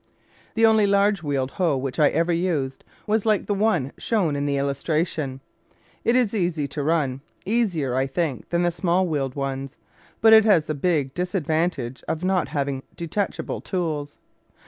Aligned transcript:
The 0.55 0.65
only 0.65 0.87
large 0.87 1.21
wheeled 1.21 1.51
hoe 1.51 1.77
which 1.77 1.99
I 1.99 2.09
ever 2.09 2.33
used 2.33 2.83
was 3.05 3.23
hke 3.23 3.45
the 3.45 3.53
one 3.53 3.91
shown 3.99 4.35
in 4.35 4.47
the 4.47 4.57
illustration. 4.57 5.41
It 6.03 6.15
is 6.15 6.33
easy 6.33 6.67
to 6.69 6.81
run— 6.81 7.21
easier, 7.45 7.93
I 7.93 8.07
think, 8.07 8.49
than 8.49 8.63
the 8.63 8.71
small 8.71 9.05
wheeled 9.07 9.35
ones— 9.35 9.77
but 10.23 10.33
it 10.33 10.43
has 10.43 10.65
the 10.65 10.73
big 10.73 11.13
disadvantage 11.13 12.03
of 12.07 12.23
not 12.23 12.47
hav 12.47 12.67
ing 12.69 12.81
detachable 12.97 13.61
tools. 13.61 14.17